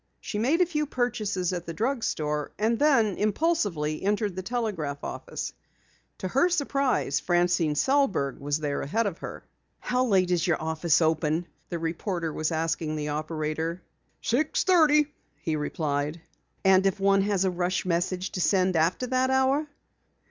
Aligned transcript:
She 0.19 0.39
made 0.39 0.61
a 0.61 0.65
few 0.65 0.87
purchases 0.87 1.53
at 1.53 1.67
the 1.67 1.75
drug 1.75 2.03
store 2.03 2.51
and 2.57 2.79
then 2.79 3.17
impulsively 3.17 4.01
entered 4.01 4.35
the 4.35 4.41
telegraph 4.41 5.03
office. 5.03 5.53
To 6.17 6.27
her 6.27 6.49
surprise, 6.49 7.19
Francine 7.19 7.75
Sellberg 7.75 8.39
was 8.39 8.57
there 8.57 8.81
ahead 8.81 9.05
of 9.05 9.19
her. 9.19 9.43
"How 9.79 10.03
late 10.05 10.31
is 10.31 10.47
your 10.47 10.59
office 10.59 11.03
open?" 11.03 11.45
the 11.69 11.77
reporter 11.77 12.33
was 12.33 12.51
asking 12.51 12.95
the 12.95 13.09
operator. 13.09 13.83
"Six 14.23 14.63
thirty," 14.63 15.13
he 15.39 15.55
replied. 15.55 16.19
"And 16.65 16.87
if 16.87 16.99
one 16.99 17.21
has 17.21 17.45
a 17.45 17.51
rush 17.51 17.85
message 17.85 18.31
to 18.31 18.41
send 18.41 18.75
after 18.75 19.05
that 19.05 19.29
hour?" 19.29 19.67